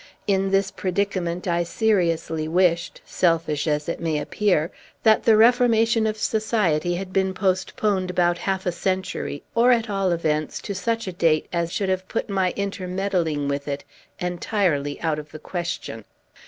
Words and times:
In 0.25 0.49
this 0.49 0.71
predicament, 0.71 1.47
I 1.47 1.61
seriously 1.61 2.47
wished 2.47 3.01
selfish 3.05 3.67
as 3.67 3.87
it 3.87 3.99
may 3.99 4.17
appear 4.17 4.71
that 5.03 5.25
the 5.25 5.37
reformation 5.37 6.07
of 6.07 6.17
society 6.17 6.95
had 6.95 7.13
been 7.13 7.35
postponed 7.35 8.09
about 8.09 8.39
half 8.39 8.65
a 8.65 8.71
century, 8.71 9.43
or, 9.53 9.71
at 9.71 9.91
all 9.91 10.11
events, 10.11 10.59
to 10.63 10.73
such 10.73 11.05
a 11.05 11.13
date 11.13 11.47
as 11.53 11.71
should 11.71 11.89
have 11.89 12.07
put 12.07 12.31
my 12.31 12.51
intermeddling 12.55 13.47
with 13.47 13.67
it 13.67 13.83
entirely 14.17 14.99
out 15.01 15.19
of 15.19 15.29
the 15.31 15.37
question. 15.37 16.03